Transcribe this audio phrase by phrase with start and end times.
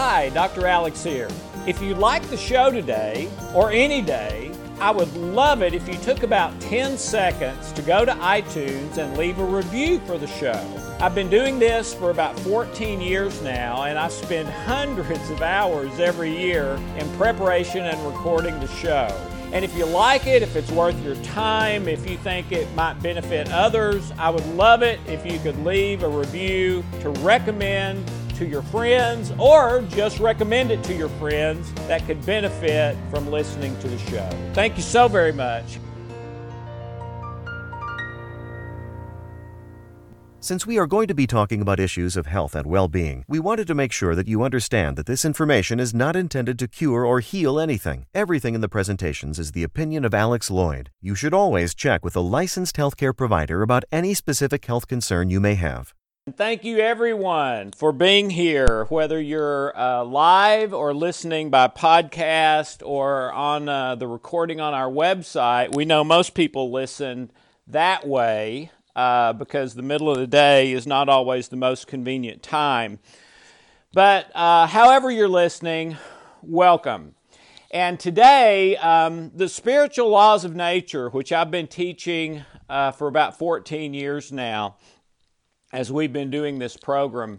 [0.00, 0.64] Hi, Dr.
[0.64, 1.26] Alex here.
[1.66, 5.94] If you like the show today, or any day, I would love it if you
[5.94, 10.54] took about 10 seconds to go to iTunes and leave a review for the show.
[11.00, 15.98] I've been doing this for about 14 years now, and I spend hundreds of hours
[15.98, 19.08] every year in preparation and recording the show.
[19.52, 23.02] And if you like it, if it's worth your time, if you think it might
[23.02, 28.46] benefit others, I would love it if you could leave a review to recommend to
[28.46, 33.88] your friends or just recommend it to your friends that could benefit from listening to
[33.88, 34.28] the show.
[34.54, 35.78] Thank you so very much.
[40.40, 43.40] Since we are going to be talking about issues of health and well being, we
[43.40, 47.04] wanted to make sure that you understand that this information is not intended to cure
[47.04, 48.06] or heal anything.
[48.14, 50.88] Everything in the presentations is the opinion of Alex Loyd.
[51.02, 55.40] You should always check with a licensed healthcare provider about any specific health concern you
[55.40, 55.92] may have.
[56.36, 63.32] Thank you, everyone, for being here, whether you're uh, live or listening by podcast or
[63.32, 65.74] on uh, the recording on our website.
[65.74, 67.30] We know most people listen
[67.66, 72.42] that way uh, because the middle of the day is not always the most convenient
[72.42, 72.98] time.
[73.92, 75.96] But uh, however you're listening,
[76.42, 77.14] welcome.
[77.70, 83.38] And today, um, the spiritual laws of nature, which I've been teaching uh, for about
[83.38, 84.76] 14 years now,
[85.72, 87.38] as we've been doing this program,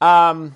[0.00, 0.54] um,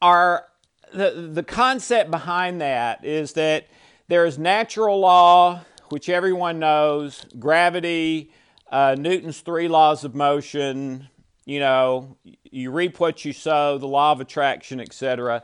[0.00, 0.44] are
[0.92, 3.68] the, the concept behind that is that
[4.08, 8.30] there is natural law, which everyone knows, gravity,
[8.70, 11.08] uh, Newton's three laws of motion,
[11.44, 12.16] you know,
[12.50, 15.42] you reap what you sow, the law of attraction, etc.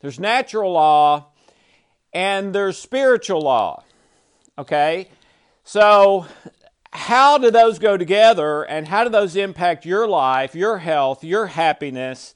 [0.00, 1.28] There's natural law
[2.12, 3.82] and there's spiritual law.
[4.58, 5.08] Okay?
[5.64, 6.26] So
[6.96, 11.46] how do those go together and how do those impact your life, your health, your
[11.46, 12.34] happiness?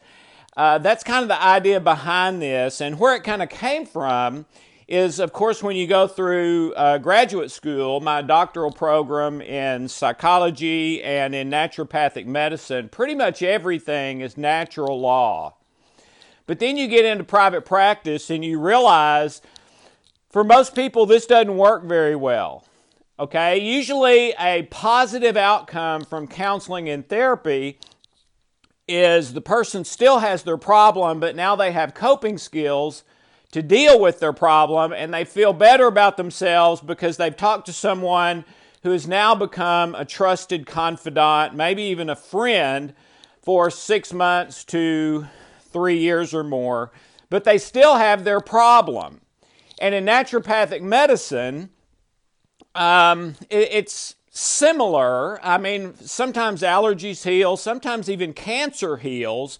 [0.57, 2.81] Uh, that's kind of the idea behind this.
[2.81, 4.45] And where it kind of came from
[4.87, 11.03] is, of course, when you go through uh, graduate school, my doctoral program in psychology
[11.03, 15.55] and in naturopathic medicine, pretty much everything is natural law.
[16.47, 19.41] But then you get into private practice and you realize
[20.31, 22.65] for most people, this doesn't work very well.
[23.21, 27.79] Okay, usually a positive outcome from counseling and therapy
[28.89, 33.05] is the person still has their problem, but now they have coping skills
[33.53, 37.75] to deal with their problem and they feel better about themselves because they've talked to
[37.75, 38.43] someone
[38.85, 42.95] who has now become a trusted confidant, maybe even a friend
[43.43, 45.27] for six months to
[45.61, 46.91] three years or more,
[47.29, 49.21] but they still have their problem.
[49.79, 51.69] And in naturopathic medicine,
[52.75, 55.45] um, it, it's similar.
[55.45, 59.59] I mean, sometimes allergies heal, sometimes even cancer heals.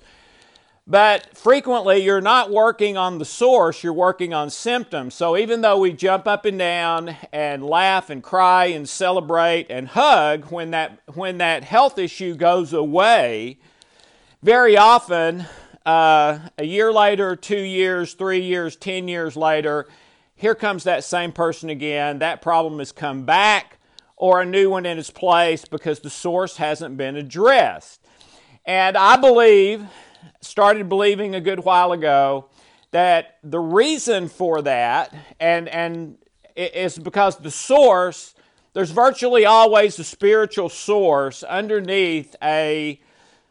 [0.87, 5.15] But frequently, you're not working on the source, you're working on symptoms.
[5.15, 9.87] So, even though we jump up and down and laugh and cry and celebrate and
[9.87, 13.59] hug when that, when that health issue goes away,
[14.43, 15.45] very often,
[15.87, 19.87] uh, a year later, two years, three years, ten years later,
[20.41, 22.21] here comes that same person again.
[22.21, 23.79] That problem has come back,
[24.17, 28.01] or a new one in its place because the source hasn't been addressed.
[28.65, 29.85] And I believe,
[30.41, 32.47] started believing a good while ago,
[32.91, 36.17] that the reason for that, and, and
[36.57, 38.35] is because the source,
[38.73, 42.99] there's virtually always a spiritual source underneath a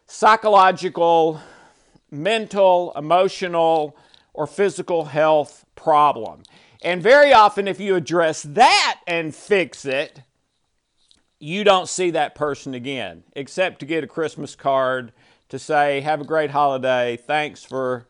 [0.08, 1.40] psychological,
[2.10, 3.96] mental, emotional,
[4.34, 6.42] or physical health problem.
[6.82, 10.22] And very often, if you address that and fix it,
[11.40, 15.12] you don't see that person again, except to get a Christmas card
[15.50, 17.18] to say, Have a great holiday.
[17.18, 18.08] Thanks for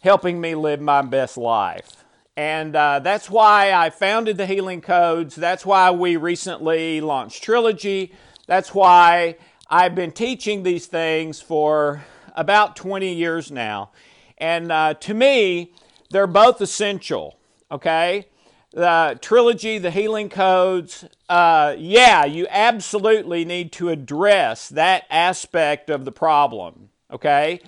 [0.00, 2.04] helping me live my best life.
[2.36, 5.34] And uh, that's why I founded the Healing Codes.
[5.34, 8.14] That's why we recently launched Trilogy.
[8.46, 9.36] That's why
[9.68, 12.04] I've been teaching these things for
[12.34, 13.90] about 20 years now.
[14.38, 15.74] And uh, to me,
[16.10, 17.39] they're both essential
[17.70, 18.26] okay?
[18.72, 26.04] The trilogy, the healing codes, uh, yeah, you absolutely need to address that aspect of
[26.04, 27.60] the problem, okay?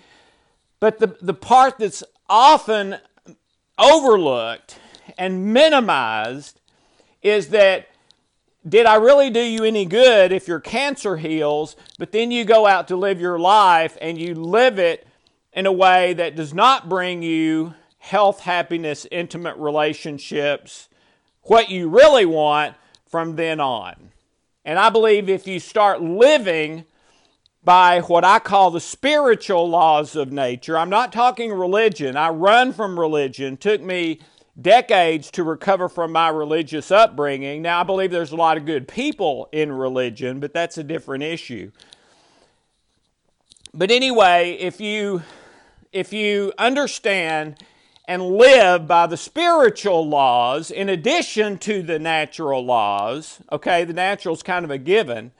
[0.79, 2.99] But the, the part that's often
[3.79, 4.79] overlooked
[5.19, 6.61] and minimized
[7.21, 7.89] is that
[8.69, 12.67] did I really do you any good if your cancer heals, but then you go
[12.67, 15.07] out to live your life and you live it
[15.53, 20.89] in a way that does not bring you health, happiness, intimate relationships,
[21.43, 22.75] what you really want
[23.07, 24.11] from then on?
[24.65, 26.85] And I believe if you start living
[27.63, 32.17] by what I call the spiritual laws of nature, I'm not talking religion.
[32.17, 33.55] I run from religion.
[33.55, 34.19] It took me
[34.61, 37.63] decades to recover from my religious upbringing.
[37.63, 41.23] Now, I believe there's a lot of good people in religion, but that's a different
[41.23, 41.71] issue.
[43.73, 45.23] But anyway, if you
[45.93, 47.63] if you understand
[48.07, 54.35] and live by the spiritual laws in addition to the natural laws, okay, the natural
[54.35, 55.33] is kind of a given,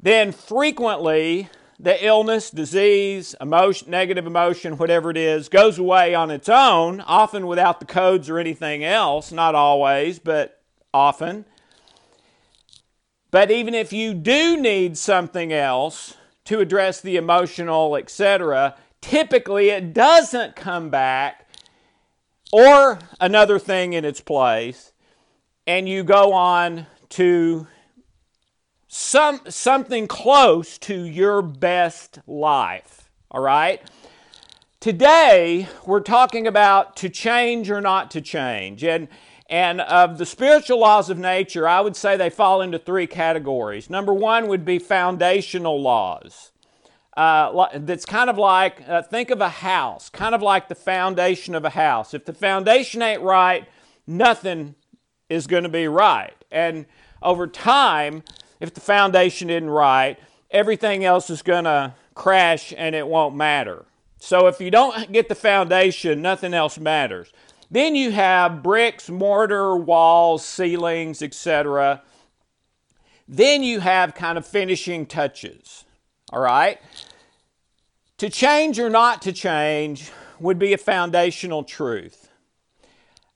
[0.00, 1.48] then frequently
[1.78, 7.46] the illness, disease, emotion, negative emotion, whatever it is, goes away on its own, often
[7.46, 10.62] without the codes or anything else, not always, but
[10.94, 11.44] often.
[13.30, 16.14] But even if you do need something else
[16.46, 21.45] to address the emotional, etc., typically it doesn't come back
[22.56, 24.94] or another thing in its place,
[25.66, 27.66] and you go on to
[28.88, 33.10] some something close to your best life.
[33.30, 33.82] All right?
[34.80, 38.82] Today, we're talking about to change or not to change.
[38.82, 39.08] And
[39.50, 43.90] and of the spiritual laws of nature, I would say they fall into three categories.
[43.90, 46.52] Number one would be foundational laws.
[47.16, 51.54] Uh, that's kind of like, uh, think of a house, kind of like the foundation
[51.54, 52.12] of a house.
[52.12, 53.66] If the foundation ain't right,
[54.06, 54.74] nothing
[55.30, 56.34] is going to be right.
[56.50, 56.84] And
[57.22, 58.22] over time,
[58.60, 60.18] if the foundation isn't right,
[60.50, 63.86] everything else is going to crash and it won't matter.
[64.18, 67.32] So if you don't get the foundation, nothing else matters.
[67.70, 72.02] Then you have bricks, mortar, walls, ceilings, etc.
[73.26, 75.84] Then you have kind of finishing touches.
[76.32, 76.80] All right?
[78.18, 80.10] To change or not to change
[80.40, 82.30] would be a foundational truth.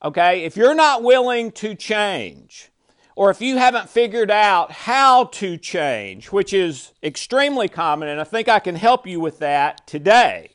[0.03, 0.45] Okay?
[0.45, 2.71] If you're not willing to change,
[3.15, 8.25] or if you haven't figured out how to change, which is extremely common, and I
[8.25, 10.53] think I can help you with that today,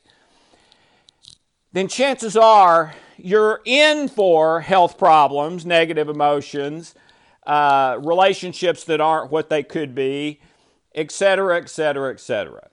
[1.72, 6.96] then chances are you're in for health problems, negative emotions,
[7.46, 10.40] uh, relationships that aren't what they could be,
[10.96, 12.68] etc., etc., etc.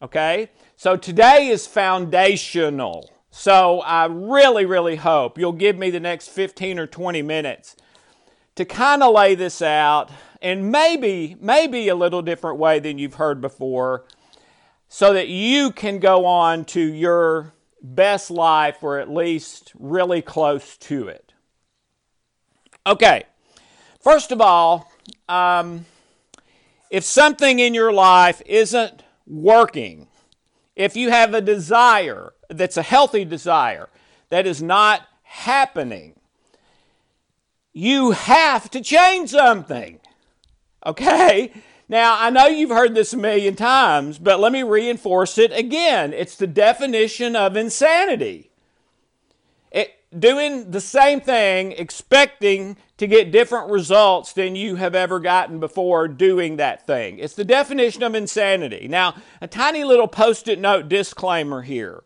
[0.00, 0.48] Okay?
[0.84, 3.10] So today is foundational.
[3.30, 7.74] So I really, really hope you'll give me the next 15 or 20 minutes
[8.56, 10.10] to kind of lay this out
[10.42, 14.04] and maybe maybe a little different way than you've heard before
[14.86, 20.76] so that you can go on to your best life or at least really close
[20.76, 21.32] to it
[22.86, 23.22] okay
[24.02, 24.92] first of all
[25.30, 25.86] um,
[26.90, 30.08] if something in your life isn't working
[30.76, 33.88] if you have a desire that's a healthy desire
[34.30, 36.14] that is not happening
[37.74, 39.98] you have to change something.
[40.86, 41.52] Okay?
[41.88, 46.14] Now, I know you've heard this a million times, but let me reinforce it again.
[46.14, 48.52] It's the definition of insanity.
[50.16, 56.06] Doing the same thing, expecting to get different results than you have ever gotten before
[56.06, 57.18] doing that thing.
[57.18, 58.86] It's the definition of insanity.
[58.88, 62.04] Now, a tiny little post it note disclaimer here.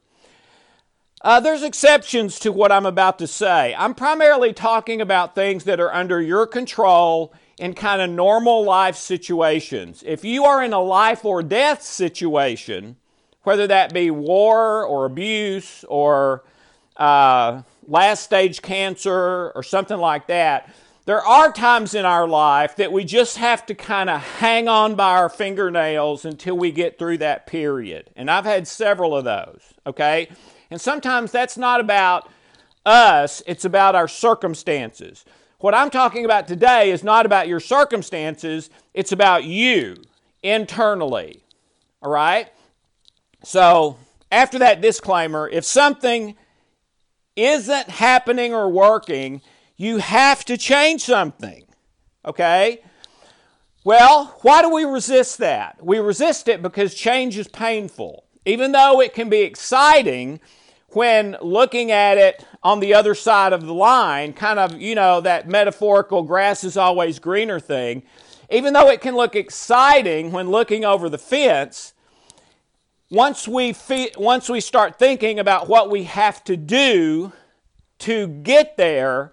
[1.21, 3.75] Uh, there's exceptions to what I'm about to say.
[3.77, 8.97] I'm primarily talking about things that are under your control in kind of normal life
[8.97, 10.05] situations.
[10.07, 12.97] If you are in a life or death situation,
[13.43, 16.45] whether that be war or abuse or
[16.99, 20.73] uh, last stage cancer or something like that,
[21.09, 24.95] there are times in our life that we just have to kind of hang on
[24.95, 28.11] by our fingernails until we get through that period.
[28.15, 30.29] And I've had several of those, okay?
[30.71, 32.29] And sometimes that's not about
[32.85, 35.25] us, it's about our circumstances.
[35.61, 39.97] What I'm talking about today is not about your circumstances, it's about you
[40.43, 41.43] internally.
[42.03, 42.53] All right?
[43.43, 43.97] So,
[44.31, 46.37] after that disclaimer, if something
[47.39, 49.41] isn't happening or working,
[49.77, 51.65] you have to change something.
[52.25, 52.83] Okay?
[53.85, 55.83] Well, why do we resist that?
[55.83, 58.25] We resist it because change is painful.
[58.45, 60.41] Even though it can be exciting,
[60.91, 65.21] when looking at it on the other side of the line, kind of, you know,
[65.21, 68.03] that metaphorical grass is always greener thing,
[68.51, 71.93] even though it can look exciting when looking over the fence,
[73.11, 77.33] once we, fe- once we start thinking about what we have to do
[78.01, 79.33] to get there,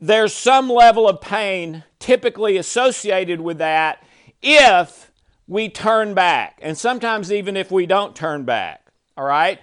[0.00, 4.02] there's some level of pain typically associated with that
[4.42, 5.10] if
[5.46, 6.58] we turn back.
[6.62, 8.86] And sometimes even if we don't turn back.
[9.16, 9.60] All right?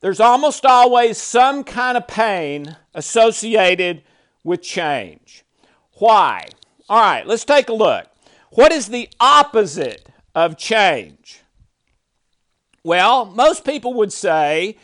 [0.00, 4.02] There's almost always some kind of pain associated
[4.42, 5.44] with change.
[5.94, 6.46] Why?
[6.88, 8.06] All right, let's take a look.
[8.50, 11.41] What is the opposite of change?
[12.84, 14.76] Well, most people would say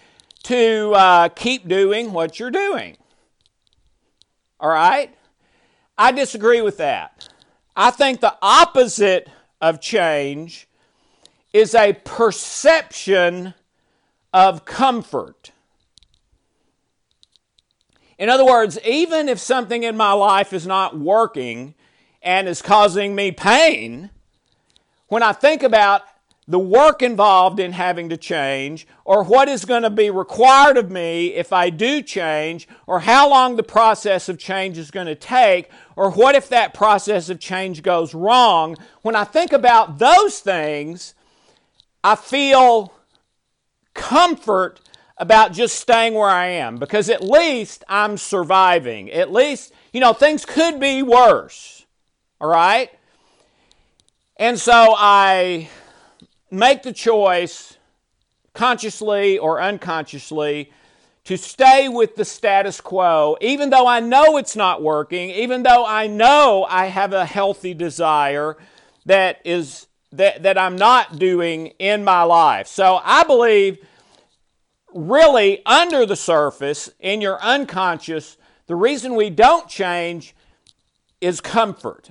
[0.44, 2.96] to uh, keep doing what you're doing.
[4.60, 5.14] All right?
[5.96, 7.28] I disagree with that.
[7.74, 9.28] I think the opposite
[9.60, 10.68] of change
[11.52, 13.54] is a perception
[14.32, 15.50] of comfort.
[18.18, 21.74] In other words, even if something in my life is not working
[22.22, 24.10] and is causing me pain,
[25.06, 26.02] when I think about
[26.48, 30.90] the work involved in having to change, or what is going to be required of
[30.90, 35.14] me if I do change, or how long the process of change is going to
[35.14, 40.40] take, or what if that process of change goes wrong, when I think about those
[40.40, 41.14] things,
[42.02, 42.94] I feel
[43.92, 44.80] comfort
[45.18, 49.10] about just staying where I am because at least I'm surviving.
[49.10, 51.84] At least, you know, things could be worse.
[52.40, 52.90] All right?
[54.36, 55.68] And so I
[56.50, 57.76] make the choice,
[58.54, 60.72] consciously or unconsciously,
[61.24, 65.84] to stay with the status quo, even though I know it's not working, even though
[65.84, 68.56] I know I have a healthy desire
[69.04, 72.66] that is that, that I'm not doing in my life.
[72.66, 73.78] So I believe
[74.94, 80.34] really under the surface, in your unconscious, the reason we don't change
[81.20, 82.10] is comfort.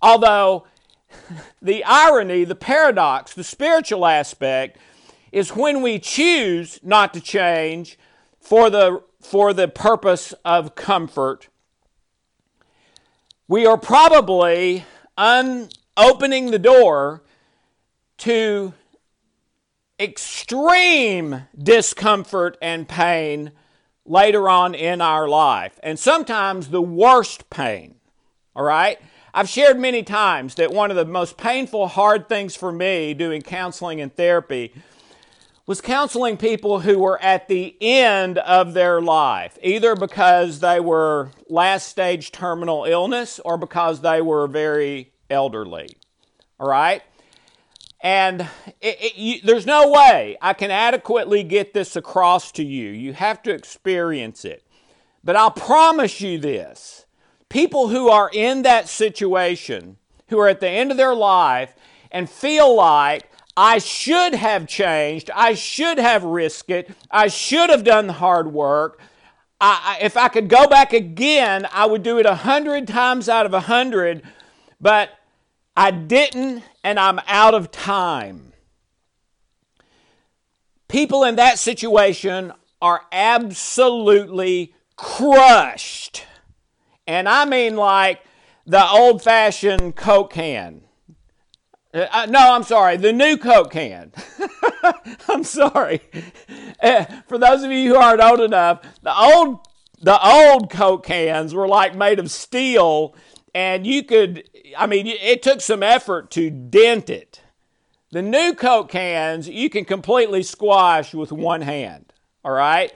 [0.00, 0.66] Although
[1.62, 4.78] the irony, the paradox, the spiritual aspect
[5.30, 7.98] is when we choose not to change
[8.40, 11.48] for the, for the purpose of comfort,
[13.48, 14.84] we are probably
[15.16, 17.22] un- opening the door
[18.18, 18.72] to
[19.98, 23.52] extreme discomfort and pain
[24.04, 27.94] later on in our life, and sometimes the worst pain.
[28.54, 28.98] All right?
[29.34, 33.40] I've shared many times that one of the most painful, hard things for me doing
[33.40, 34.74] counseling and therapy
[35.66, 41.30] was counseling people who were at the end of their life, either because they were
[41.48, 45.88] last stage terminal illness or because they were very elderly.
[46.60, 47.02] All right?
[48.02, 48.42] And
[48.82, 52.90] it, it, you, there's no way I can adequately get this across to you.
[52.90, 54.62] You have to experience it.
[55.24, 57.01] But I'll promise you this
[57.52, 61.74] people who are in that situation, who are at the end of their life
[62.10, 67.84] and feel like I should have changed, I should have risked it, I should have
[67.84, 68.98] done the hard work.
[69.60, 73.44] I, if I could go back again, I would do it a hundred times out
[73.44, 74.22] of a hundred.
[74.80, 75.10] But
[75.76, 78.54] I didn't, and I'm out of time.
[80.88, 86.26] People in that situation are absolutely crushed.
[87.12, 88.22] And I mean like
[88.64, 90.82] the old fashioned Coke can.
[91.92, 94.12] Uh, uh no, I'm sorry, the new Coke can.
[95.28, 96.00] I'm sorry.
[96.82, 99.60] Uh, for those of you who aren't old enough, the old
[100.00, 103.14] the old Coke cans were like made of steel
[103.54, 107.42] and you could, I mean, it took some effort to dent it.
[108.10, 112.90] The new Coke cans, you can completely squash with one hand, all right?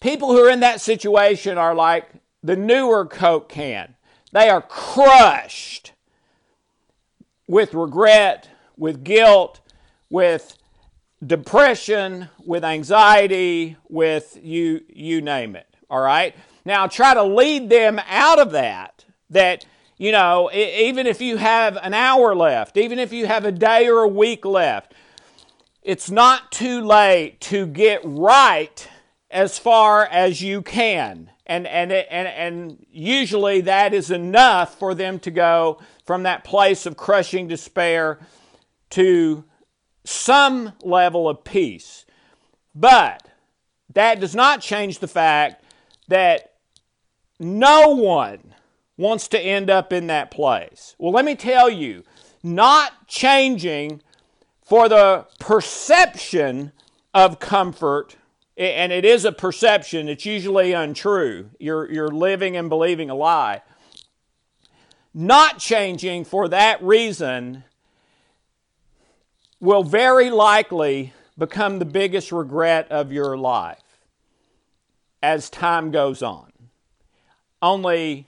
[0.00, 2.08] People who are in that situation are like
[2.48, 3.94] the newer Coke can.
[4.32, 5.92] They are crushed
[7.46, 9.60] with regret, with guilt,
[10.08, 10.56] with
[11.22, 15.66] depression, with anxiety, with you you name it.
[15.90, 16.34] All right?
[16.64, 19.66] Now try to lead them out of that that
[19.98, 23.90] you know, even if you have an hour left, even if you have a day
[23.90, 24.94] or a week left,
[25.82, 28.88] it's not too late to get right
[29.30, 31.28] as far as you can.
[31.48, 36.84] And, and, and, and usually that is enough for them to go from that place
[36.84, 38.18] of crushing despair
[38.90, 39.44] to
[40.04, 42.04] some level of peace.
[42.74, 43.28] But
[43.94, 45.64] that does not change the fact
[46.08, 46.54] that
[47.38, 48.54] no one
[48.96, 50.94] wants to end up in that place.
[50.98, 52.04] Well, let me tell you,
[52.42, 54.02] not changing
[54.62, 56.72] for the perception
[57.14, 58.16] of comfort,
[58.58, 61.50] and it is a perception, it's usually untrue.
[61.60, 63.62] You're, you're living and believing a lie.
[65.14, 67.62] Not changing for that reason
[69.60, 73.82] will very likely become the biggest regret of your life
[75.22, 76.52] as time goes on.
[77.62, 78.26] Only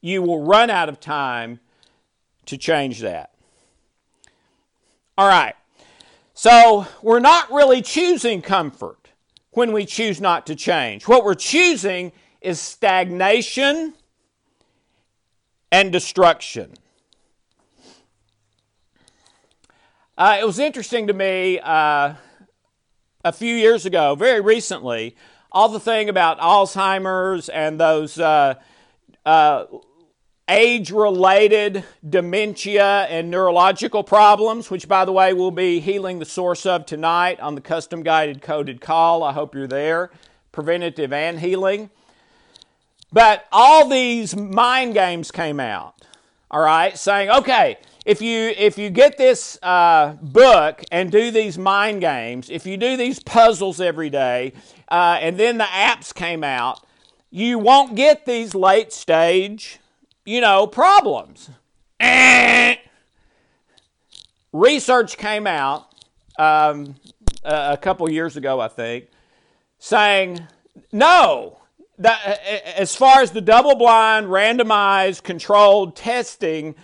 [0.00, 1.60] you will run out of time
[2.46, 3.32] to change that.
[5.16, 5.54] All right.
[6.34, 9.07] So we're not really choosing comfort
[9.50, 11.08] when we choose not to change.
[11.08, 13.94] What we're choosing is stagnation
[15.72, 16.74] and destruction.
[20.16, 22.14] Uh, it was interesting to me uh,
[23.24, 25.16] a few years ago, very recently,
[25.52, 28.54] all the thing about Alzheimer's and those uh,
[29.24, 29.64] uh
[30.48, 36.64] age related dementia and neurological problems, which, by the way, we'll be healing the source
[36.64, 39.22] of tonight on the custom guided coded call.
[39.22, 40.10] I hope you're there.
[40.52, 41.90] Preventative and healing.
[43.12, 45.94] But all these mind games came out,
[46.50, 51.56] all right, saying, okay, if you if you get this uh, book and do these
[51.56, 54.52] mind games, if you do these puzzles every day,
[54.90, 56.84] uh, and then the apps came out,
[57.30, 59.78] you won't get these late stage
[60.28, 61.48] you know, problems.
[64.52, 65.86] Research came out
[66.38, 66.96] um,
[67.42, 69.06] a couple years ago, I think,
[69.78, 70.46] saying
[70.92, 71.58] no.
[72.76, 76.74] As far as the double blind, randomized, controlled testing,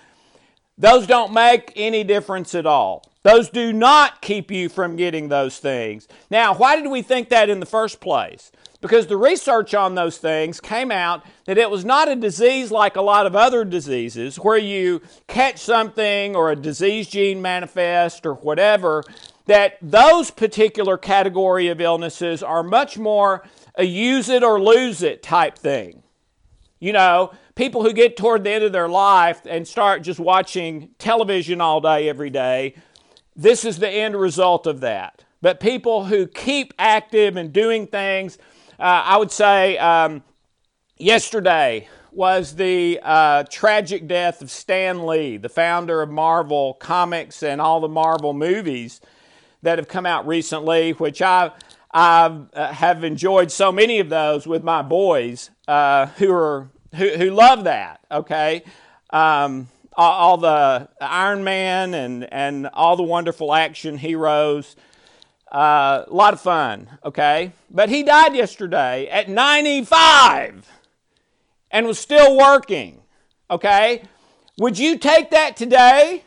[0.79, 3.05] those don't make any difference at all.
[3.25, 6.09] Those do not keep you from getting those things.
[6.31, 8.51] Now, why did we think that in the first place?
[8.85, 12.97] Because the research on those things came out that it was not a disease like
[12.97, 18.35] a lot of other diseases where you catch something or a disease gene manifest or
[18.35, 19.03] whatever
[19.47, 23.43] that those particular category of illnesses are much more
[23.77, 26.03] a use it or lose it type thing.
[26.79, 30.91] You know people who get toward the end of their life and start just watching
[30.99, 32.75] television all day every day
[33.35, 35.25] this is the end result of that.
[35.41, 38.37] But people who keep active and doing things
[38.87, 40.23] I would say um,
[40.99, 47.63] yesterday was the uh, tragic death of Stan Lee, the founder of Marvel Comics and
[47.63, 49.01] all the Marvel movies
[49.63, 51.53] that have come out recently, which I
[51.93, 57.09] I uh, have enjoyed so many of those with my boys uh, who are who,
[57.09, 58.01] who love that.
[58.11, 58.65] Okay,
[59.09, 64.77] um, all, all, the Iron Man and and all the wonderful action heroes
[65.55, 67.53] uh, a lot of fun, okay?
[67.71, 70.69] But he died yesterday at 95
[71.71, 73.03] and was still working,
[73.49, 74.03] okay?
[74.59, 76.25] Would you take that today?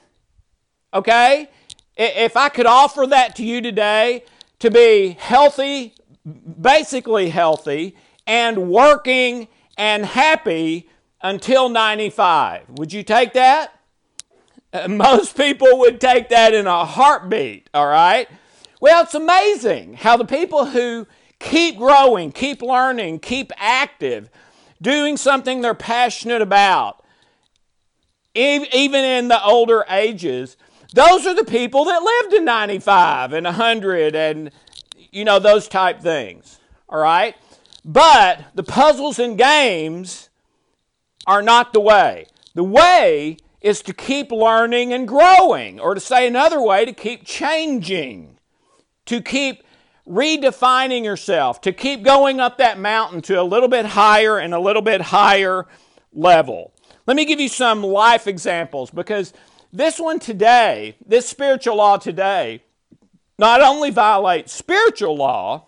[0.93, 1.49] Okay?
[1.97, 4.23] If I could offer that to you today
[4.59, 5.93] to be healthy,
[6.61, 10.89] basically healthy, and working and happy
[11.21, 13.73] until 95, would you take that?
[14.87, 18.29] Most people would take that in a heartbeat, all right?
[18.79, 21.07] Well, it's amazing how the people who
[21.39, 24.29] keep growing, keep learning, keep active,
[24.81, 27.03] doing something they're passionate about,
[28.35, 30.57] even in the older ages,
[30.93, 34.51] those are the people that lived in 95 and 100 and,
[35.11, 36.59] you know, those type things.
[36.87, 37.35] All right?
[37.83, 40.29] But the puzzles and games
[41.25, 42.27] are not the way.
[42.53, 47.25] The way is to keep learning and growing, or to say another way, to keep
[47.25, 48.36] changing
[49.07, 49.63] to keep
[50.07, 54.59] redefining yourself, to keep going up that mountain to a little bit higher and a
[54.59, 55.65] little bit higher
[56.13, 56.71] level.
[57.05, 59.33] Let me give you some life examples because
[59.73, 62.63] this one today, this spiritual law today,
[63.37, 65.67] not only violates spiritual law,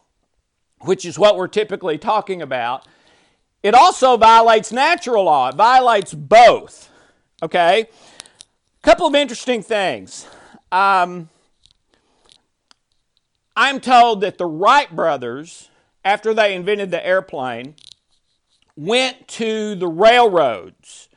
[0.81, 2.87] which is what we're typically talking about,
[3.61, 5.49] it also violates natural law.
[5.49, 6.89] It violates both.
[7.43, 7.81] Okay?
[7.81, 10.25] A couple of interesting things.
[10.71, 11.29] Um,
[13.61, 15.69] I'm told that the Wright brothers,
[16.05, 17.75] after they invented the airplane,
[18.77, 21.09] went to the railroads,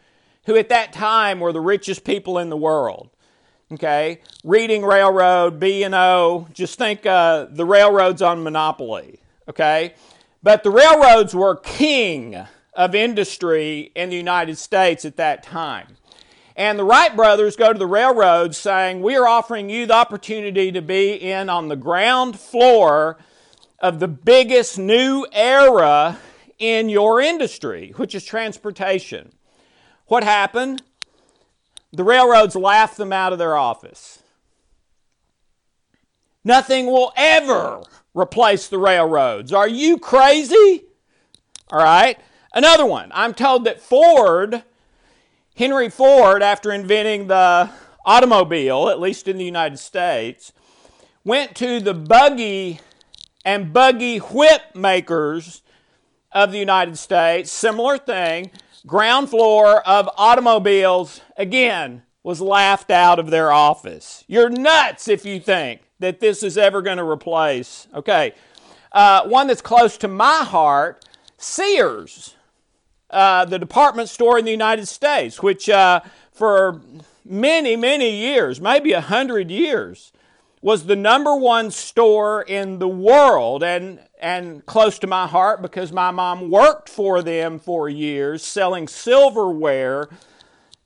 [0.46, 3.10] who at that time were the richest people in the world.
[3.70, 6.48] Okay, Reading Railroad, B and O.
[6.52, 9.20] Just think uh, the railroads on Monopoly.
[9.48, 9.94] Okay,
[10.42, 15.96] but the railroads were king of industry in the United States at that time.
[16.56, 20.70] And the Wright brothers go to the railroads saying, We are offering you the opportunity
[20.72, 23.18] to be in on the ground floor
[23.78, 26.18] of the biggest new era
[26.58, 29.32] in your industry, which is transportation.
[30.06, 30.82] What happened?
[31.92, 34.22] The railroads laughed them out of their office.
[36.44, 37.82] Nothing will ever
[38.14, 39.52] replace the railroads.
[39.52, 40.84] Are you crazy?
[41.70, 42.18] All right.
[42.54, 43.10] Another one.
[43.14, 44.62] I'm told that Ford
[45.54, 47.70] Henry Ford, after inventing the
[48.04, 50.52] automobile, at least in the United States,
[51.24, 52.80] went to the buggy
[53.44, 55.62] and buggy whip makers
[56.32, 58.50] of the United States, similar thing,
[58.86, 64.24] ground floor of automobiles, again, was laughed out of their office.
[64.26, 67.88] You're nuts if you think that this is ever going to replace.
[67.94, 68.32] Okay,
[68.92, 71.04] uh, one that's close to my heart
[71.42, 72.36] Sears,
[73.12, 76.00] uh, the department store in the United States, which uh,
[76.32, 76.80] for
[77.24, 80.12] many, many years, maybe a hundred years,
[80.62, 85.92] was the number one store in the world and, and close to my heart because
[85.92, 90.08] my mom worked for them for years selling silverware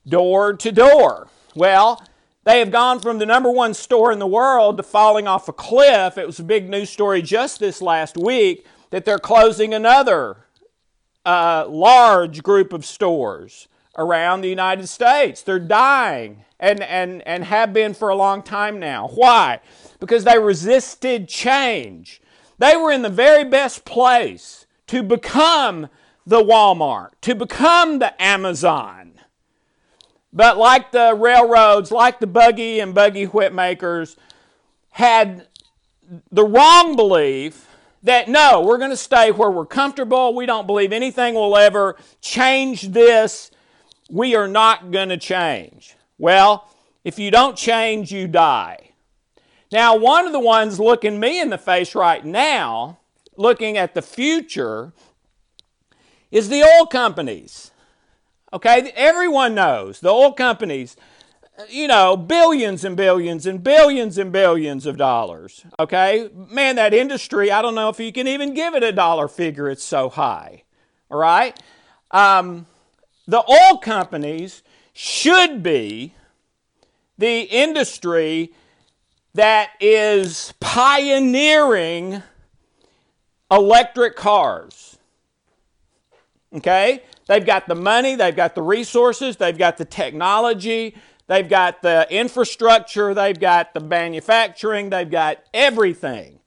[0.07, 1.27] door to door.
[1.55, 2.03] Well,
[2.43, 5.53] they have gone from the number one store in the world to falling off a
[5.53, 6.17] cliff.
[6.17, 10.46] It was a big news story just this last week that they're closing another
[11.27, 15.41] uh, large group of stores around the United States.
[15.41, 19.09] They're dying and, and, and have been for a long time now.
[19.09, 19.59] Why?
[19.99, 22.21] Because they resisted change.
[22.59, 25.89] They were in the very best place to become
[26.25, 29.19] the Walmart, to become the Amazon.
[30.31, 34.15] But like the railroads, like the buggy and buggy whip makers,
[34.91, 35.47] had
[36.31, 37.66] the wrong belief
[38.03, 40.35] that no, we're going to stay where we're comfortable.
[40.35, 43.51] We don't believe anything will ever change this.
[44.09, 45.95] We are not going to change.
[46.17, 46.69] Well,
[47.03, 48.91] if you don't change, you die.
[49.71, 52.99] Now, one of the ones looking me in the face right now,
[53.35, 54.93] looking at the future,
[56.31, 57.71] is the oil companies.
[58.53, 60.95] Okay, everyone knows the oil companies
[61.69, 65.65] you know, billions and billions and billions and billions of dollars.
[65.79, 66.29] Okay?
[66.33, 69.69] Man, that industry, I don't know if you can even give it a dollar figure,
[69.69, 70.63] it's so high.
[71.09, 71.57] All right?
[72.11, 72.67] Um,
[73.27, 76.13] the oil companies should be
[77.17, 78.53] the industry
[79.33, 82.21] that is pioneering
[83.51, 84.97] electric cars.
[86.53, 87.03] Okay?
[87.27, 90.95] They've got the money, they've got the resources, they've got the technology,
[91.27, 96.39] They've got the infrastructure, they've got the manufacturing, they've got everything.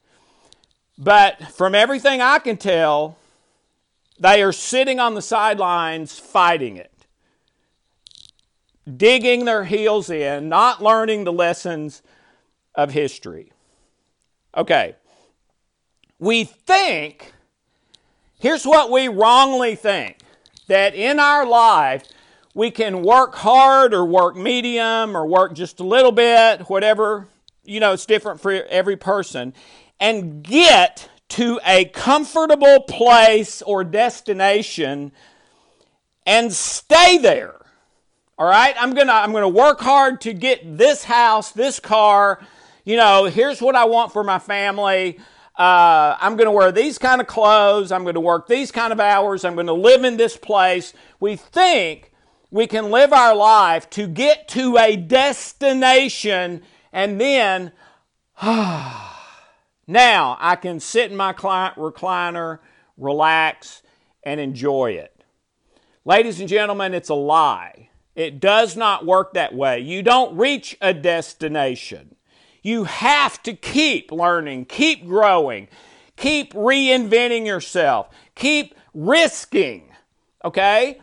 [0.97, 3.19] But from everything I can tell,
[4.19, 6.93] they are sitting on the sidelines fighting it,
[8.97, 12.03] digging their heels in, not learning the lessons
[12.75, 13.53] of history.
[14.57, 14.97] Okay,
[16.19, 17.33] we think,
[18.39, 20.19] here's what we wrongly think
[20.69, 22.05] that in our life,
[22.55, 27.29] we can work hard or work medium or work just a little bit, whatever,
[27.65, 29.55] you know, it's different for every person,
[29.99, 35.13] and get to a comfortable place or destination
[36.27, 37.55] and stay there.
[38.37, 38.75] All right?
[38.79, 42.41] I'm going to I'm going to work hard to get this house, this car,
[42.85, 45.19] you know, here's what I want for my family.
[45.57, 47.93] Uh, I'm going to wear these kind of clothes.
[47.93, 49.45] I'm going to work these kind of hours.
[49.45, 50.95] I'm going to live in this place.
[51.21, 52.10] We think
[52.51, 57.73] we can live our life to get to a destination and then,
[58.43, 59.07] now
[59.87, 62.59] I can sit in my client recliner,
[62.97, 63.83] relax,
[64.23, 65.25] and enjoy it.
[66.05, 67.91] Ladies and gentlemen, it's a lie.
[68.17, 69.81] It does not work that way.
[69.81, 72.17] You don't reach a destination.
[72.63, 75.69] You have to keep learning, keep growing,
[76.17, 79.89] keep reinventing yourself, keep risking,
[80.45, 81.01] okay?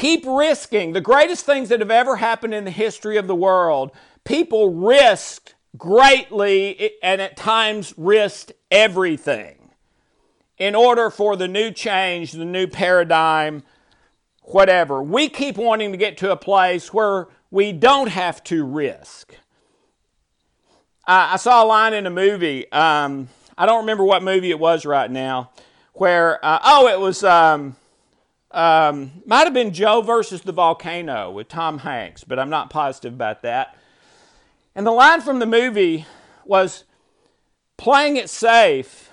[0.00, 0.94] Keep risking.
[0.94, 3.90] The greatest things that have ever happened in the history of the world,
[4.24, 9.72] people risked greatly and at times risked everything
[10.56, 13.62] in order for the new change, the new paradigm,
[14.44, 15.02] whatever.
[15.02, 19.34] We keep wanting to get to a place where we don't have to risk.
[21.06, 22.72] I, saw a line in a movie.
[22.72, 25.50] Um, I don't remember what movie it was right now.
[25.92, 27.76] Where uh, oh, it was um,
[28.50, 33.12] um, might have been Joe versus the volcano with Tom Hanks, but I'm not positive
[33.12, 33.76] about that.
[34.74, 36.06] And the line from the movie
[36.44, 36.84] was
[37.76, 39.10] playing it safe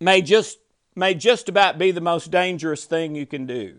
[0.00, 0.58] may just
[0.96, 3.78] may just about be the most dangerous thing you can do.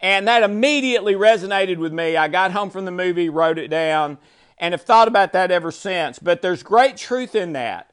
[0.00, 2.16] And that immediately resonated with me.
[2.16, 4.18] I got home from the movie, wrote it down,
[4.58, 6.18] and have thought about that ever since.
[6.18, 7.92] But there's great truth in that.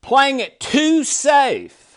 [0.00, 1.89] Playing it too safe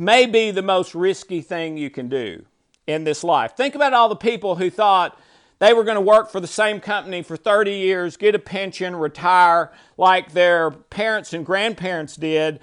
[0.00, 2.44] may be the most risky thing you can do
[2.86, 3.56] in this life.
[3.56, 5.18] Think about all the people who thought
[5.58, 8.96] they were going to work for the same company for 30 years, get a pension,
[8.96, 12.60] retire like their parents and grandparents did,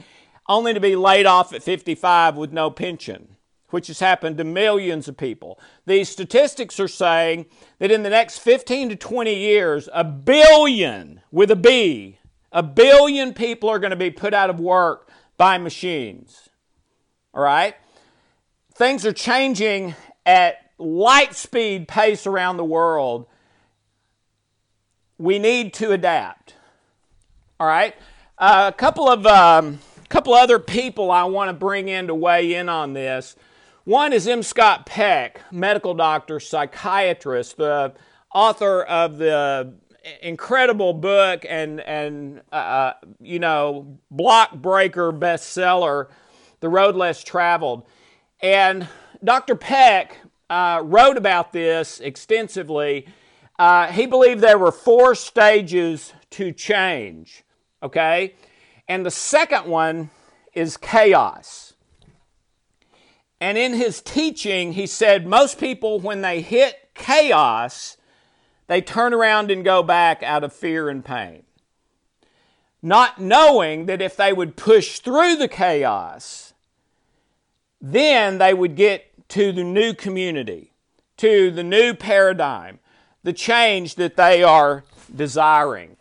[0.49, 3.35] only to be laid off at 55 with no pension.
[3.69, 5.59] which has happened to millions of people.
[5.85, 7.47] These statistics are saying
[7.79, 12.19] that in the next 15 to 20 years, a billion, with a B,
[12.51, 16.49] a billion people are going to be put out of work by machines.
[17.37, 17.75] All right?
[18.73, 19.93] Things are changing
[20.25, 23.27] at light speed pace around the world.
[25.19, 26.55] We need to adapt.
[27.59, 27.93] All right?
[28.39, 29.77] Uh, a couple of um,
[30.09, 33.35] couple other people I want to bring in to weigh in on this.
[33.83, 34.41] One is M.
[34.41, 37.93] Scott Peck, medical doctor, psychiatrist, the
[38.33, 39.73] author of the
[40.23, 46.07] incredible book and and uh, you know block breaker bestseller,
[46.59, 47.85] The Road Less Traveled,
[48.41, 48.87] and
[49.23, 49.55] Dr.
[49.55, 50.17] Peck
[50.49, 53.07] uh, wrote about this extensively.
[53.59, 57.43] Uh, he believed there were four stages to change.
[57.83, 58.33] Okay,
[58.87, 60.09] and the second one
[60.53, 61.73] is chaos.
[63.39, 67.97] And in his teaching, he said most people, when they hit chaos,
[68.65, 71.43] they turn around and go back out of fear and pain.
[72.81, 76.46] Not knowing that if they would push through the chaos,
[77.81, 80.73] then they would get to the new community,
[81.17, 82.79] to the new paradigm,
[83.23, 85.97] the change that they are desiring.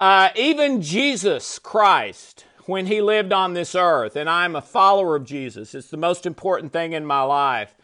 [0.00, 5.24] Uh, even Jesus Christ, when he lived on this earth, and I'm a follower of
[5.24, 7.74] Jesus, it's the most important thing in my life.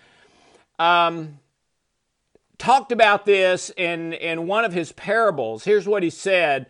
[0.79, 1.39] Um,
[2.59, 5.65] talked about this in, in one of his parables.
[5.65, 6.67] Here's what he said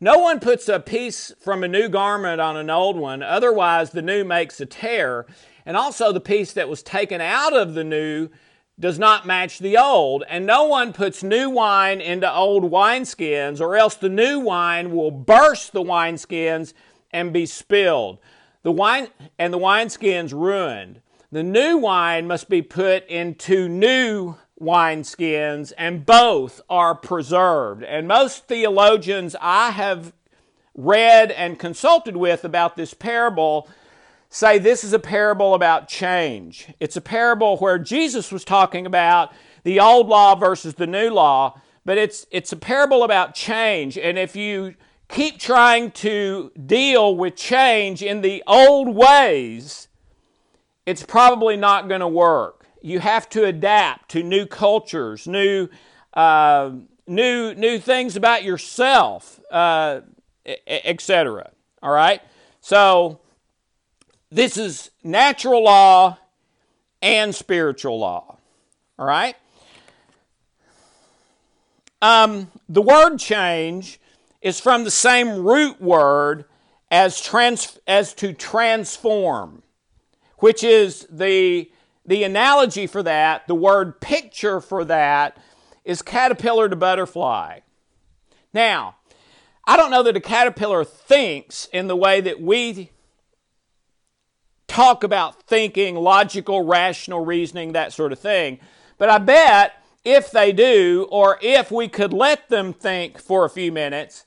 [0.00, 4.02] No one puts a piece from a new garment on an old one, otherwise, the
[4.02, 5.26] new makes a tear.
[5.64, 8.28] And also, the piece that was taken out of the new
[8.78, 10.24] does not match the old.
[10.28, 15.10] And no one puts new wine into old wineskins, or else the new wine will
[15.10, 16.72] burst the wineskins
[17.10, 18.18] and be spilled.
[18.62, 21.00] The wine and the wineskins ruined.
[21.30, 27.82] The new wine must be put into new wineskins, and both are preserved.
[27.82, 30.12] And most theologians I have
[30.74, 33.68] read and consulted with about this parable
[34.32, 36.68] say this is a parable about change.
[36.80, 39.32] It's a parable where Jesus was talking about
[39.64, 43.96] the old law versus the new law, but it's, it's a parable about change.
[43.96, 44.74] And if you
[45.08, 49.88] keep trying to deal with change in the old ways,
[50.86, 55.68] it's probably not going to work you have to adapt to new cultures, new,
[56.14, 56.72] uh,
[57.06, 60.00] new, new things about yourself, uh,
[60.66, 61.50] etc.
[61.82, 62.20] All right?
[62.60, 63.20] So,
[64.32, 66.18] this is natural law
[67.02, 68.38] and spiritual law.
[68.98, 69.36] All right?
[72.00, 74.00] Um, the word change
[74.40, 76.46] is from the same root word
[76.90, 79.62] as, trans- as to transform,
[80.38, 81.70] which is the
[82.04, 85.36] the analogy for that, the word picture for that,
[85.84, 87.60] is caterpillar to butterfly.
[88.52, 88.96] Now,
[89.64, 92.90] I don't know that a caterpillar thinks in the way that we
[94.72, 98.58] talk about thinking, logical, rational reasoning, that sort of thing.
[98.96, 103.50] But I bet if they do, or if we could let them think for a
[103.50, 104.24] few minutes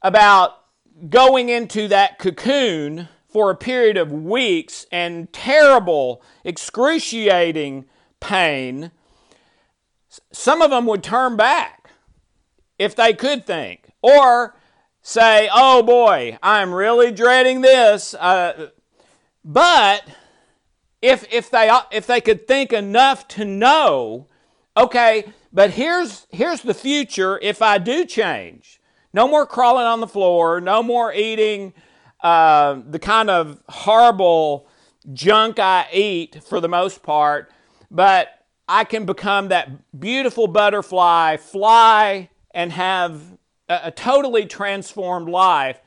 [0.00, 0.60] about
[1.08, 7.84] going into that cocoon for a period of weeks and terrible, excruciating
[8.20, 8.92] pain,
[10.30, 11.90] some of them would turn back
[12.78, 13.90] if they could think.
[14.02, 14.54] Or
[15.02, 18.14] say, oh boy, I'm really dreading this.
[18.14, 18.68] Uh,
[19.44, 20.04] but
[21.02, 24.26] if, if, they, if they could think enough to know,
[24.76, 28.80] okay, but here's, here's the future if I do change.
[29.12, 31.72] No more crawling on the floor, no more eating
[32.22, 34.66] uh, the kind of horrible
[35.12, 37.52] junk I eat for the most part,
[37.90, 43.36] but I can become that beautiful butterfly, fly, and have
[43.68, 45.78] a, a totally transformed life.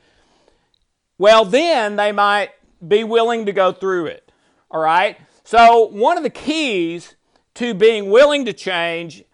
[1.18, 2.50] Well, then they might
[2.86, 4.30] be willing to go through it.
[4.70, 5.16] All right?
[5.44, 7.14] So, one of the keys
[7.54, 9.24] to being willing to change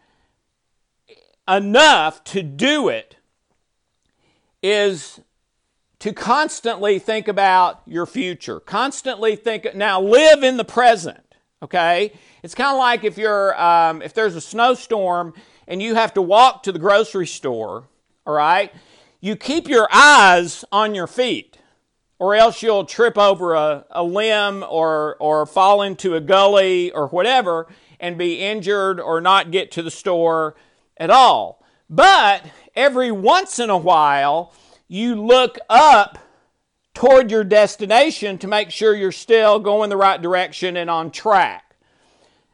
[1.48, 3.16] enough to do it
[4.62, 5.20] is
[5.98, 8.60] to constantly think about your future.
[8.60, 12.12] Constantly think, now live in the present, okay?
[12.42, 15.34] It's kind of like if you're, um, if there's a snowstorm
[15.66, 17.88] and you have to walk to the grocery store,
[18.26, 18.72] all right?
[19.20, 21.58] You keep your eyes on your feet
[22.18, 27.08] or else you'll trip over a, a limb or, or fall into a gully or
[27.08, 27.66] whatever
[28.00, 30.54] and be injured or not get to the store
[30.96, 31.64] at all.
[31.90, 34.52] But every once in a while,
[34.88, 36.18] you look up
[36.94, 41.76] toward your destination to make sure you're still going the right direction and on track.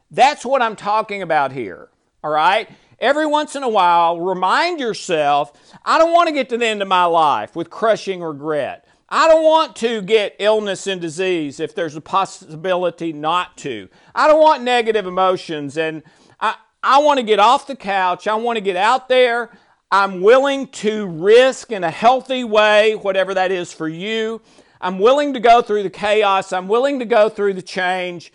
[0.09, 1.89] That's what I'm talking about here.
[2.23, 2.69] All right?
[2.99, 5.53] Every once in a while, remind yourself
[5.85, 8.85] I don't want to get to the end of my life with crushing regret.
[9.13, 13.89] I don't want to get illness and disease if there's a possibility not to.
[14.15, 16.01] I don't want negative emotions and
[16.39, 18.25] I, I want to get off the couch.
[18.25, 19.51] I want to get out there.
[19.91, 24.41] I'm willing to risk in a healthy way, whatever that is for you.
[24.79, 26.53] I'm willing to go through the chaos.
[26.53, 28.31] I'm willing to go through the change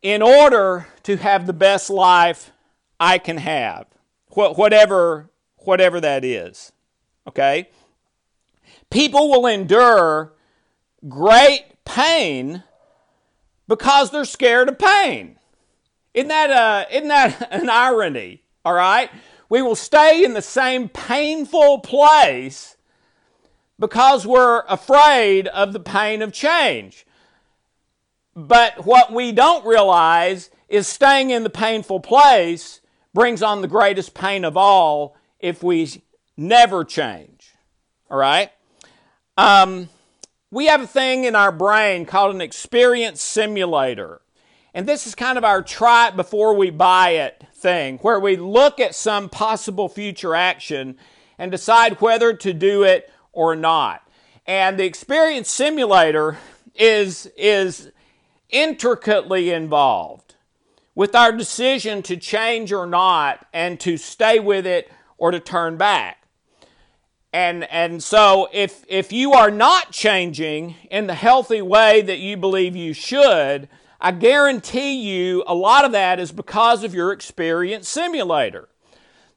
[0.00, 2.50] in order to have the best life
[2.98, 3.86] I can have,
[4.28, 5.28] whatever,
[5.58, 6.72] whatever that is.
[7.28, 7.68] Okay?
[8.94, 10.34] People will endure
[11.08, 12.62] great pain
[13.66, 15.36] because they're scared of pain.
[16.14, 18.44] Isn't that, uh, isn't that an irony?
[18.64, 19.10] All right?
[19.48, 22.76] We will stay in the same painful place
[23.80, 27.04] because we're afraid of the pain of change.
[28.36, 32.80] But what we don't realize is staying in the painful place
[33.12, 36.00] brings on the greatest pain of all if we
[36.36, 37.54] never change.
[38.08, 38.52] All right?
[39.36, 39.88] Um,
[40.50, 44.20] we have a thing in our brain called an experience simulator.
[44.72, 48.36] And this is kind of our try it before we buy it thing, where we
[48.36, 50.96] look at some possible future action
[51.38, 54.08] and decide whether to do it or not.
[54.46, 56.38] And the experience simulator
[56.74, 57.90] is, is
[58.50, 60.34] intricately involved
[60.94, 65.76] with our decision to change or not and to stay with it or to turn
[65.76, 66.23] back.
[67.34, 72.36] And, and so if, if you are not changing in the healthy way that you
[72.36, 73.68] believe you should,
[74.00, 78.68] I guarantee you a lot of that is because of your experience simulator.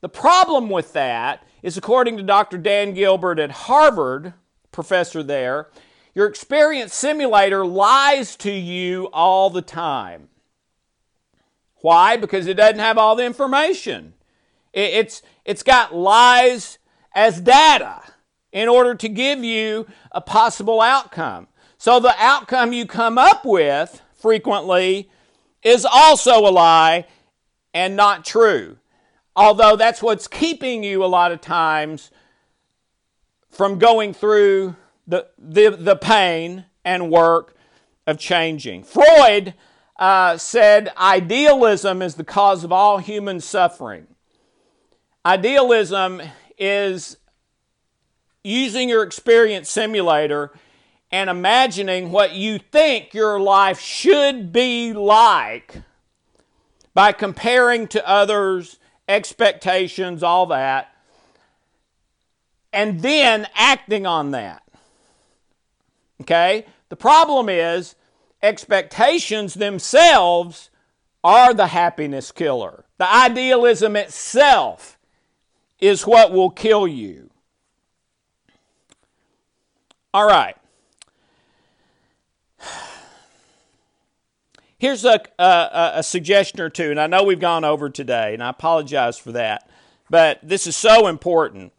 [0.02, 2.60] The problem with that is, according to Dr.
[2.60, 4.36] Dan Gilbert at Harvard,
[4.72, 5.70] professor there,
[6.14, 10.30] your experience simulator lies to you all the time.
[11.78, 12.16] Why?
[12.16, 14.14] Because it doesn't have all the information.
[14.72, 16.77] It's, it's got lies
[17.18, 18.04] as data
[18.52, 21.48] in order to give you a possible outcome.
[21.80, 25.10] So the outcome you come up with frequently
[25.64, 27.08] is also a lie
[27.74, 28.78] and not true.
[29.36, 32.12] Although that's what's keeping you a lot of times
[33.50, 34.76] from going through
[35.08, 37.56] the, the, the pain and work
[38.06, 38.84] of changing.
[38.84, 39.56] Freud
[39.98, 44.06] uh, said idealism is the cause of all human suffering.
[45.26, 46.22] Idealism
[46.58, 47.18] is
[48.44, 50.52] using your experience simulator
[51.12, 55.82] and imagining what you think your life should be like
[56.94, 60.94] by comparing to others, expectations, all that,
[62.74, 64.64] and then acting on that.
[66.22, 66.66] Okay?
[66.90, 67.96] The problem is
[68.42, 70.70] expectations themselves
[71.24, 72.86] are the happiness killer.
[72.98, 74.97] The idealism itself
[75.80, 77.30] is what will kill you.
[80.14, 80.56] All right.
[84.80, 88.44] Here's a, a, a, suggestion or two, and I know we've gone over today, and
[88.44, 89.68] I apologize for that,
[90.08, 91.74] but this is so important.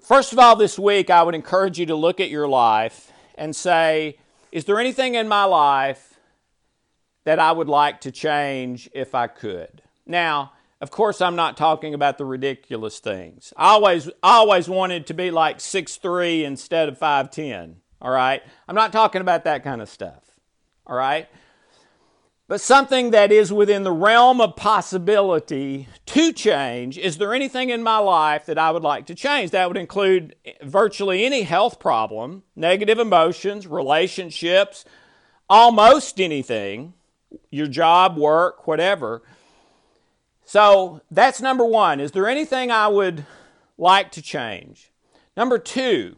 [0.00, 3.54] First of all, this week, I would encourage you to look at your life and
[3.54, 4.16] say,
[4.52, 6.20] Is there anything in my life
[7.24, 9.82] that I would like to change if I could?
[10.06, 10.52] Now,
[10.82, 13.52] of course, I'm not talking about the ridiculous things.
[13.56, 17.76] I always, always wanted to be like six three instead of 5'10.
[18.00, 18.42] All right?
[18.66, 20.24] I'm not talking about that kind of stuff.
[20.84, 21.28] All right?
[22.48, 26.98] But something that is within the realm of possibility to change.
[26.98, 29.52] Is there anything in my life that I would like to change?
[29.52, 34.84] That would include virtually any health problem, negative emotions, relationships,
[35.48, 36.94] almost anything,
[37.52, 39.22] your job, work, whatever.
[40.52, 41.98] So that's number one.
[41.98, 43.24] Is there anything I would
[43.78, 44.92] like to change?
[45.34, 46.16] Number two,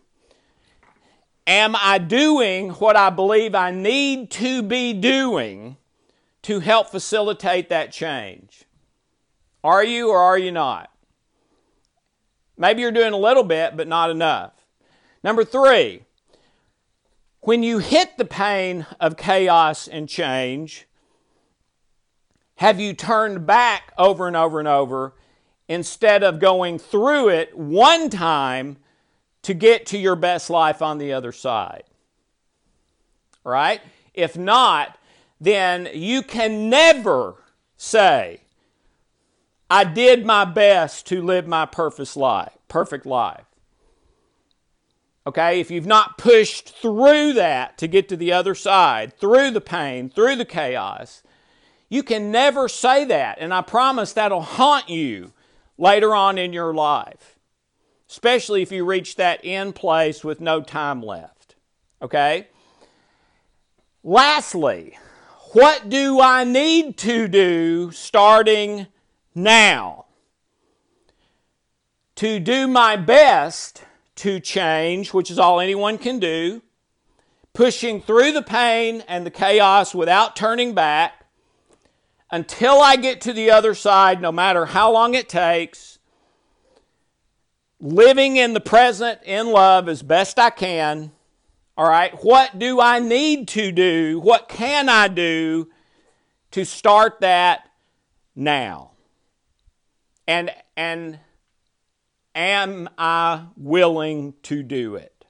[1.47, 5.77] Am I doing what I believe I need to be doing
[6.43, 8.65] to help facilitate that change?
[9.63, 10.91] Are you or are you not?
[12.59, 14.53] Maybe you're doing a little bit, but not enough.
[15.23, 16.07] Number three,
[17.43, 20.89] when you hit the pain of chaos and change,
[22.57, 25.15] have you turned back over and over and over
[25.69, 28.77] instead of going through it one time
[29.45, 31.85] to get to your best life on the other side.
[33.45, 33.81] Right?
[34.15, 34.99] If not,
[35.41, 37.37] then you can never
[37.77, 38.41] say,
[39.71, 43.45] I did my best to live my perfect life, perfect life.
[45.27, 49.61] Okay, if you've not pushed through that to get to the other side, through the
[49.61, 51.23] pain, through the chaos,
[51.95, 53.39] you can never say that.
[53.39, 55.33] And I promise that'll haunt you
[55.79, 57.39] later on in your life,
[58.11, 61.55] especially if you reach that end place with no time left.
[62.03, 62.49] Okay?
[64.03, 64.99] Lastly,
[65.53, 68.89] what do I need to do starting
[69.33, 70.07] now?
[72.17, 73.85] To do my best
[74.17, 76.61] to change, which is all anyone can do,
[77.53, 81.24] pushing through the pain and the chaos without turning back
[82.35, 86.01] until I get to the other side, no matter how long it takes,
[87.79, 91.13] living in the present in love as best I can.
[91.77, 94.19] All right, what do I need to do?
[94.19, 95.71] What can I do
[96.51, 97.71] to start that
[98.35, 98.91] now?
[100.27, 101.21] And and
[102.35, 105.25] Am I willing to do it?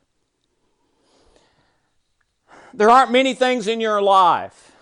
[2.73, 4.74] There aren't many things in your life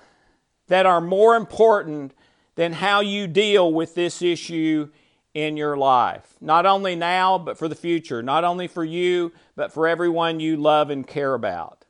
[0.73, 2.15] that are more important
[2.55, 4.89] than how you deal with this issue
[5.35, 6.35] in your life.
[6.41, 8.23] Not only now, but for the future.
[8.23, 11.85] Not only for you, but for everyone you love and care about.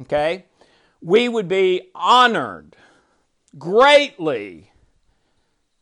[0.00, 0.46] Okay?
[1.00, 2.74] We would be honored
[3.56, 4.72] greatly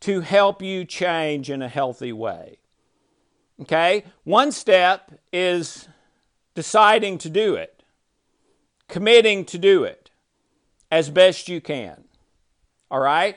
[0.01, 2.59] to help you change in a healthy way.
[3.63, 4.05] Okay?
[4.25, 5.89] One step is
[6.55, 7.83] deciding to do it,
[8.89, 10.00] committing to do it
[10.91, 12.05] as best you can.
[12.91, 13.37] All right?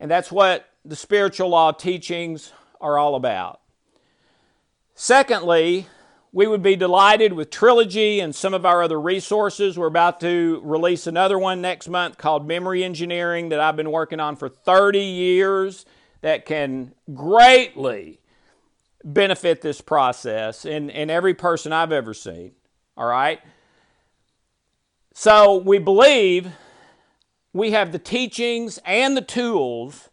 [0.00, 3.60] And that's what the spiritual law teachings are all about.
[4.94, 5.86] Secondly,
[6.32, 9.78] we would be delighted with Trilogy and some of our other resources.
[9.78, 14.20] We're about to release another one next month called Memory Engineering that I've been working
[14.20, 15.86] on for 30 years
[16.22, 18.20] that can greatly
[19.04, 22.52] benefit this process in, in every person I've ever seen.
[22.96, 23.40] All right?
[25.12, 26.50] So we believe
[27.54, 30.10] we have the teachings and the tools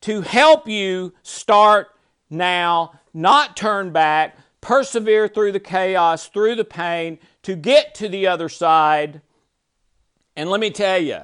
[0.00, 1.88] to help you start
[2.30, 8.26] now, not turn back, persevere through the chaos, through the pain, to get to the
[8.26, 9.20] other side.
[10.36, 11.22] And let me tell you,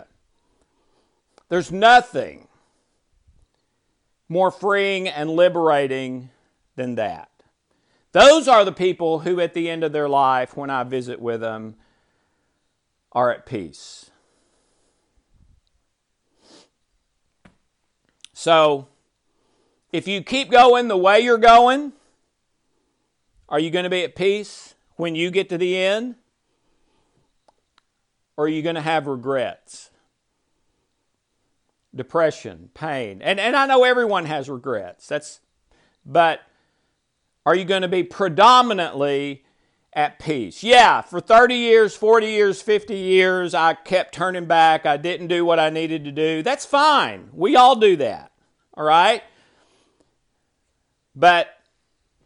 [1.49, 2.49] there's nothing
[4.29, 6.31] more freeing and liberating
[6.75, 7.31] than that.
[8.11, 11.41] Those are the people who, at the end of their life, when I visit with
[11.41, 11.77] them,
[13.13, 14.11] are at peace.
[18.45, 18.89] So,
[19.91, 21.95] if you keep going the way you're going,
[23.49, 26.17] are you going to be at peace when you get to the end?
[28.37, 29.89] Or are you going to have regrets?
[31.95, 33.23] Depression, pain.
[33.23, 35.09] And, and I know everyone has regrets.
[35.09, 35.41] That's
[36.05, 36.43] but
[37.47, 39.43] are you going to be predominantly
[39.95, 40.63] at peace?
[40.63, 44.85] Yeah, for 30 years, 40 years, 50 years, I kept turning back.
[44.85, 46.43] I didn't do what I needed to do.
[46.43, 47.31] That's fine.
[47.33, 48.33] We all do that.
[48.77, 49.23] All right?
[51.15, 51.49] But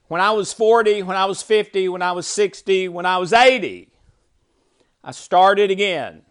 [0.09, 3.33] when I was 40, when I was 50, when I was 60, when I was
[3.33, 3.91] 80,
[5.05, 6.23] I started again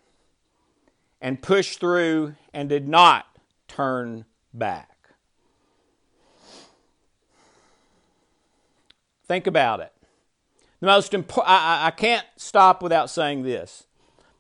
[1.22, 3.26] and pushed through and did not
[3.68, 4.90] turn back.
[9.28, 9.92] Think about it.
[10.80, 13.86] The most important, I, I can't stop without saying this.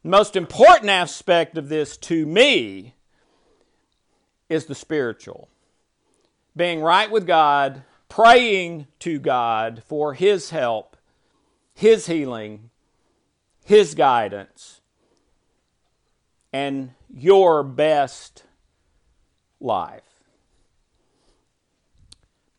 [0.03, 2.95] The most important aspect of this to me
[4.49, 5.49] is the spiritual.
[6.57, 10.97] Being right with God, praying to God for His help,
[11.73, 12.71] His healing,
[13.63, 14.81] His guidance,
[16.51, 18.43] and your best
[19.59, 20.01] life.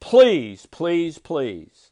[0.00, 1.90] Please, please, please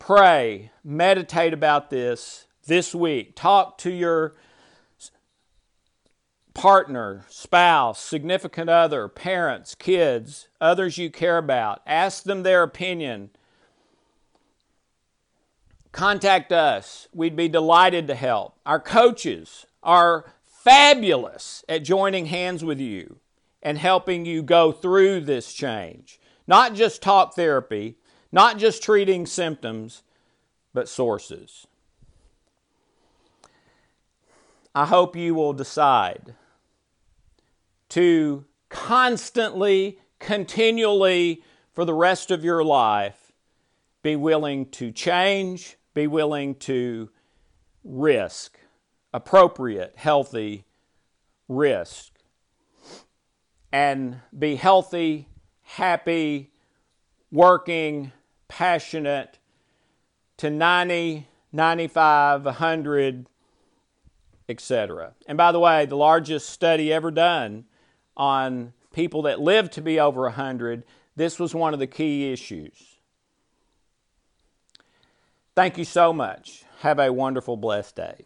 [0.00, 3.36] pray, meditate about this this week.
[3.36, 4.34] Talk to your
[6.54, 11.80] partner, spouse, significant other, parents, kids, others you care about.
[11.86, 13.30] Ask them their opinion.
[15.92, 17.08] Contact us.
[17.12, 18.56] We'd be delighted to help.
[18.64, 23.18] Our coaches are fabulous at joining hands with you
[23.62, 26.20] and helping you go through this change.
[26.46, 27.96] Not just talk therapy,
[28.30, 30.02] not just treating symptoms,
[30.72, 31.66] but sources.
[34.74, 36.34] I hope you will decide
[37.92, 41.42] to constantly, continually,
[41.74, 43.32] for the rest of your life,
[44.02, 47.10] be willing to change, be willing to
[47.84, 48.58] risk,
[49.12, 50.64] appropriate, healthy
[51.48, 52.12] risk,
[53.70, 55.28] and be healthy,
[55.60, 56.50] happy,
[57.30, 58.10] working,
[58.48, 59.38] passionate
[60.38, 63.26] to 90, 95, 100,
[64.48, 65.12] etc.
[65.26, 67.66] And by the way, the largest study ever done
[68.16, 70.84] on people that live to be over 100,
[71.16, 72.96] this was one of the key issues.
[75.54, 76.64] Thank you so much.
[76.80, 78.24] Have a wonderful, blessed day.